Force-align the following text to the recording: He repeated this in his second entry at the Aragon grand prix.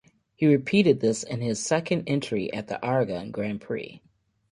He 0.33 0.47
repeated 0.47 0.99
this 0.99 1.21
in 1.21 1.41
his 1.41 1.63
second 1.63 2.05
entry 2.09 2.51
at 2.51 2.67
the 2.67 2.83
Aragon 2.83 3.29
grand 3.29 3.61
prix. 3.61 4.01